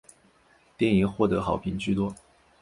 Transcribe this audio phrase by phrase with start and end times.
[0.77, 2.15] 电影获得好评居多。